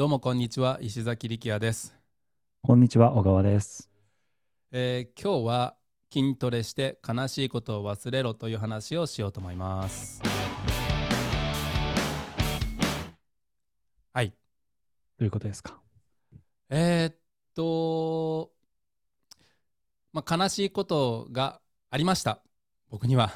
[0.00, 1.94] どうもこんにちは石崎力也です、
[2.62, 3.90] こんにちは、小川です。
[4.72, 5.76] えー今日は
[6.10, 10.22] 筋トレして悲しいことを忘れろという話をしようと思います。
[14.14, 14.30] はい。
[14.30, 14.34] ど
[15.18, 15.78] ういうことですか？
[16.70, 17.16] えーっ
[17.54, 18.52] と
[20.14, 21.60] まあ悲しいことが
[21.90, 22.40] ありました。
[22.88, 23.34] 僕には。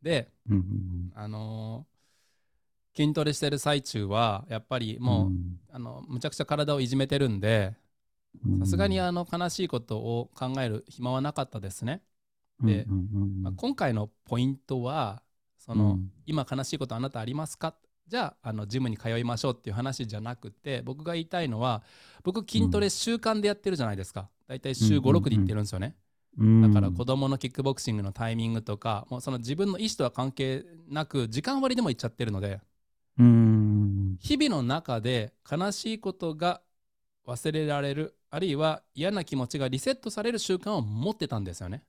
[0.00, 1.91] でうんうんあのー
[2.96, 5.02] 筋トレしてる最中はやっぱりうん。
[5.02, 5.30] もう、
[5.70, 7.74] あのむちゃくちゃ体をいじめてるんで
[8.44, 12.02] うんさすがにあの悲しいことを考える暇はなかったですね。
[12.62, 13.42] でうんうんうん。
[13.42, 15.22] まあ、今回のポイントは
[15.58, 16.10] その、うん。
[16.26, 17.74] 今悲しいことあなたありますか？
[18.08, 21.82] じゃああのジムに通いましょうっていう話じゃなくて僕が言いたいのは
[22.22, 24.28] 僕筋トレ習慣でやってるじゃないですか。
[24.46, 25.16] 大体週うんうんうん。
[25.16, 25.96] 56で行ってるんですよね、
[26.38, 26.62] うん。
[26.62, 32.60] だから子供のキックボクシングのタイミングとかもうその自分の意思とは関係なく時間割でも行っちゃってるので
[33.18, 34.16] うん。
[34.20, 36.62] 日々の中で悲しいことが
[37.26, 41.84] 忘れられるあるいは嫌な気持ちがリセットされる習慣を持ってたんですよね。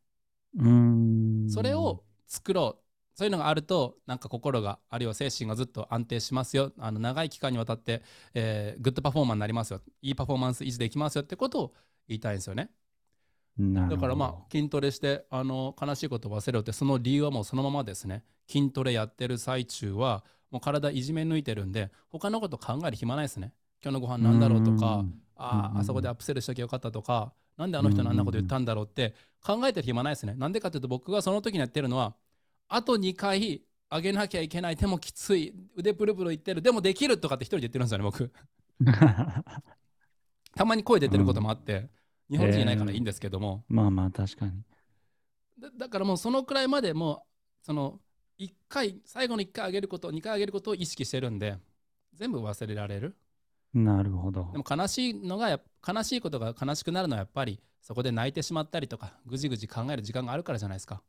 [0.57, 1.49] うん。
[1.49, 2.83] それを作ろう。
[3.15, 6.73] そういうのがあるとなんか心があるいは精神がずっと安定しますよ。
[6.79, 8.01] あの長い期間にわたって、
[8.33, 9.81] えーグッドパフォーマーになりますよ。
[10.01, 11.73] いいパフォーマンス維持できますよってことを
[12.07, 12.71] 言いたいんですよね。
[13.87, 18.23] だからまあ筋トレしてあの悲しいことを忘れろってその理由はもうそのままですね。
[18.47, 23.51] 筋トレやってる最中はもう体いじめ抜いてるんで他のこと考える暇ないですね。
[23.83, 30.35] 今日のご飯なんだろうとかあうんああそこでアップセルしときゃよかったとかなんであの人のあんなこと言ったんだろうって考えてる暇ないですね。
[30.37, 32.13] なんでかっていうと僕がその時にやってるのは
[32.69, 34.75] あと2回上げなきゃいけない。
[34.75, 35.53] でもきつい。
[35.75, 36.61] 腕プルプルいってる。
[36.61, 38.31] でもできるとかって一人で言ってるんですよね僕。
[40.55, 41.89] たまに声出てることもあって、
[42.29, 44.63] 日本人いないからいいんですけども、まあまあ確かに。
[45.59, 47.25] だだからもうそのくらいまでも
[47.61, 47.99] うその
[48.39, 51.57] 1回最後の1回上げること2回上げることを意識してるんで
[52.13, 53.15] 全部忘れられる
[53.73, 54.57] なるほどで。
[54.57, 61.01] も悲しいのが悲しいことが悲しくなるのはやっぱりそこで泣いてしまったりとかぐじぐじ考える時間があるからじゃないですか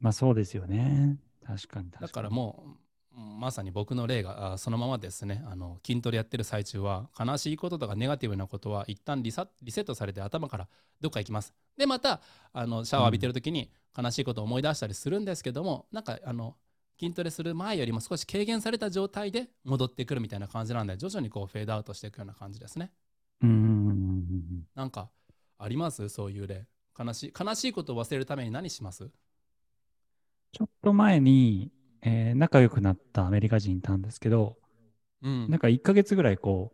[0.00, 1.18] まあそうですよね。
[1.44, 2.00] 確かに確かに。
[2.02, 2.76] だからも
[3.12, 10.68] うまさに僕の例があそのままですねあの筋トレやってる最中は悲しいこととかネガティブなことは一旦リサリセットされて頭から
[11.00, 12.20] どっか行きますでまた
[12.52, 16.56] あのシャワー浴びてる時に悲しいことを思い出したりするんですけども、なんかあの
[17.00, 22.92] 筋トレする前よりも少し軽減された状態で戻ってくるみたいな感じなんで徐々にこうフェードアウトしていくような感じですね。
[23.42, 25.10] うんなんか
[25.58, 26.08] あります？
[26.08, 26.66] そういう例。
[26.98, 29.10] 悲しい悲しいことを忘れるために何します？
[30.52, 31.70] ちょっと前に、
[32.02, 34.56] えー仲良くなったアメリカ人いたんですけど、
[35.22, 35.50] うん。
[35.50, 36.72] なんか1ヶ月ぐらいこ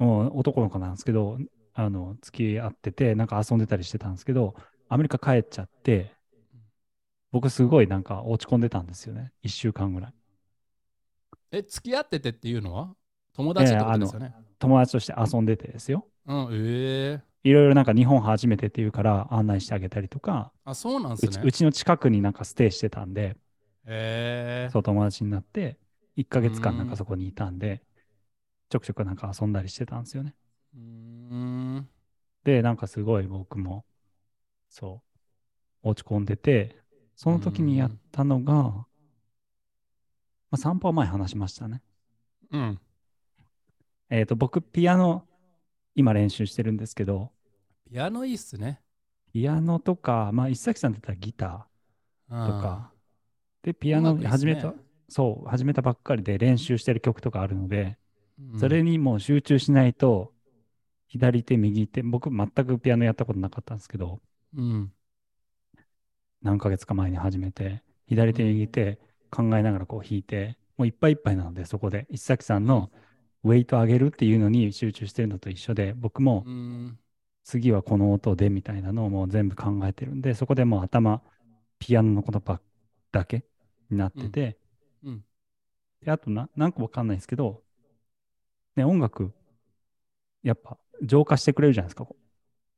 [0.00, 1.38] う、もう男の子なんですけど、
[1.74, 4.54] あの、付き合ってて、なんか遊んでたりしてたんですけど、
[4.92, 6.12] アメリカ帰っちゃって、
[7.32, 9.32] 僕すごいなんか落ち込んでたんですよね。
[9.42, 10.14] 1週間ぐらい。
[11.50, 12.94] え付き合っててっていうのは？
[13.34, 16.06] 友達とですよね、友達として遊んでてですよ。
[16.26, 23.36] うんええいろいろなんか日本初めてっていうから案内してあげたりとか、あそうなんですねうちうちの近くになんかステイしてたんで、
[23.86, 25.78] ええそう友達になって、
[26.16, 27.82] 1ヶ月間なんうんかそこにいたんで、
[28.70, 30.34] ちょくちょくなんか遊んだりしてたんですよね。
[30.74, 31.88] うーん
[32.44, 33.84] で、なんかすごい僕も、
[34.72, 35.02] そ
[35.84, 36.78] う、落ち込んでて、
[37.14, 38.86] その時にやったのが、ま
[40.52, 41.82] あ、散歩は前話しましたね。
[42.50, 42.80] うん。
[44.08, 45.26] えっ、と、僕、ピアノ、
[45.94, 47.32] 今練習してるんですけど、
[47.90, 48.80] ピアノいいっすね。
[49.34, 51.68] ピアノとか、まあ、石崎さんだったらギタ
[52.30, 52.92] とーとか、
[53.62, 54.72] で、ピアノ始めた、
[55.10, 57.98] そう、始めたばっかりで練習してる曲とかあるので、
[58.38, 58.58] うん。
[58.58, 60.32] それにもう集中しないと、
[61.08, 64.22] 左手、右手、僕全くピアノやったことなかったんですけど、
[64.56, 64.92] うん。
[66.42, 68.48] 何ヶ月か前に始めて、左手、うん。
[68.50, 68.98] 右手
[69.30, 72.90] 考えながらこう弾いて、もういっぱいいっぱいなので、そこで石崎さんの
[73.44, 76.98] ウェイト上げるっていうのに集中してるのと一緒で、僕もうん。
[77.44, 81.22] 次はこの音でみたいなのをもう全部考えてるんで、そこでもう頭、
[81.78, 82.62] ピアノのことばっ
[83.12, 83.44] だけ
[83.90, 84.58] になってて、
[85.04, 85.24] うん。
[86.04, 87.62] であとな何個わかんないですけど、
[88.74, 89.32] ね、音楽、
[90.42, 92.08] やっぱ浄化してくれるじゃないですか、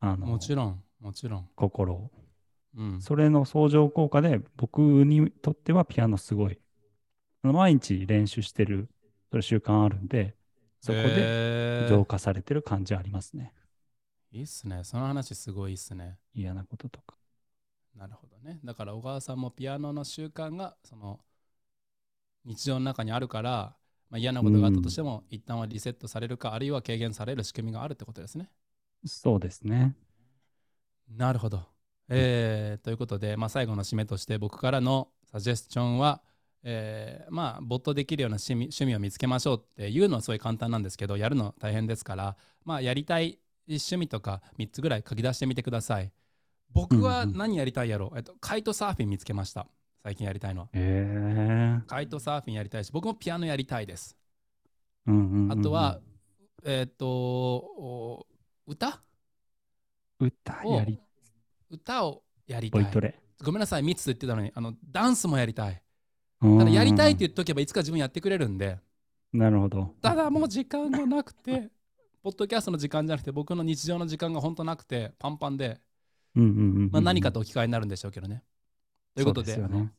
[0.01, 2.11] あのもちろんもちろん心を。
[2.77, 6.59] うんそれの相乗効果で僕にとってはピアノすごい。
[7.43, 8.89] 毎日練習してる
[9.31, 10.35] それ習慣あるんで、
[10.81, 13.53] そこで浄化されてる感じありますね。
[14.33, 17.17] いいっすねその話すごいっすね嫌なこととか。
[17.95, 21.21] なるほどねだから小川さんもピアノの習慣がその
[22.45, 23.77] 日常の中にあるから、
[24.11, 28.51] まあ、嫌なことがあったとしても、一旦はリセットされるかあるいは軽減される仕組みがあるってことですね
[29.07, 29.95] そうですね。
[31.17, 31.63] なるほど。
[32.09, 36.23] えーということで、まあ、最後の締めとして僕からのサジェスチョンは、
[36.63, 43.39] えーまあ没頭できるような趣味趣味を見つけましょうっていうのはすごい簡単なんですけどやるの大変ですからまあやりたい
[43.69, 46.13] 趣味とか3つぐらい書き出してみてください。
[46.73, 49.69] 僕は何やりたいやろう、えっと、カイトサーフィン見つけました。
[50.03, 50.69] 最近やりたいのは。
[50.75, 54.17] ええカイトサーフィンやりたいし僕もピアノやりたいです。
[55.07, 55.53] うんうんうんうん。
[55.53, 56.01] あとは、
[56.65, 58.27] えっ、とお
[58.67, 59.01] 歌？
[60.19, 61.01] 歌やり、
[61.71, 63.15] 歌をやりたい。
[63.43, 65.83] ごめんなさい3つ言ってたのにあのダンスもやりたい
[66.41, 68.79] たただやりたいって言っとけばいつか自分やってくれるんで
[69.33, 69.95] なるほど。
[70.01, 71.71] ただもう時間がなくて
[72.23, 75.81] ポッドキャストの時間じゃなくて僕の日常の時間が本当なくてパンパンで、
[76.37, 78.45] うんうんうんうんまあ、何かと置き換えになるんでしょうけどね。
[79.15, 79.93] ということででね。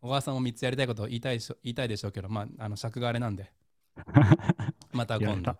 [0.00, 3.52] 小川さんも3つやりたいことを言いたいでしょ言いたいでしょうけど、まあ、あの尺があれなんで
[4.92, 5.56] また今度。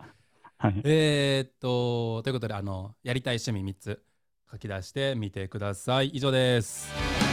[0.60, 0.82] はい。
[0.84, 4.02] えー、っとということであのやりたい趣味3つ
[4.52, 7.29] 書き出してみてください以上です。